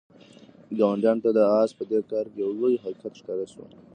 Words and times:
ګاونډیانو 0.77 1.23
ته 1.25 1.29
د 1.37 1.39
آس 1.59 1.71
په 1.77 1.83
دې 1.91 1.99
کار 2.11 2.25
کې 2.31 2.37
یو 2.43 2.51
لوی 2.59 2.75
حقیقت 2.83 3.13
ښکاره 3.19 3.45
شو. 3.53 3.63